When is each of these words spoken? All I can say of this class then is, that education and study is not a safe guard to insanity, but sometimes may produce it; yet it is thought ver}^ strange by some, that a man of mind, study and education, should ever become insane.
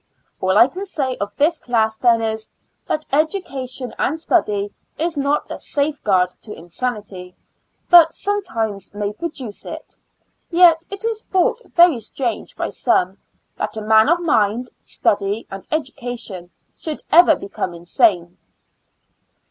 All 0.39 0.57
I 0.57 0.67
can 0.67 0.87
say 0.87 1.15
of 1.17 1.31
this 1.37 1.59
class 1.59 1.95
then 1.95 2.23
is, 2.23 2.49
that 2.87 3.05
education 3.11 3.93
and 3.99 4.19
study 4.19 4.73
is 4.97 5.15
not 5.15 5.45
a 5.51 5.59
safe 5.59 6.01
guard 6.03 6.33
to 6.41 6.51
insanity, 6.51 7.35
but 7.87 8.11
sometimes 8.11 8.91
may 8.95 9.13
produce 9.13 9.63
it; 9.63 9.93
yet 10.49 10.87
it 10.89 11.05
is 11.05 11.21
thought 11.21 11.61
ver}^ 11.75 12.01
strange 12.01 12.55
by 12.55 12.71
some, 12.71 13.19
that 13.59 13.77
a 13.77 13.81
man 13.83 14.09
of 14.09 14.19
mind, 14.21 14.71
study 14.81 15.45
and 15.51 15.67
education, 15.69 16.49
should 16.75 17.03
ever 17.11 17.35
become 17.35 17.75
insane. 17.75 18.39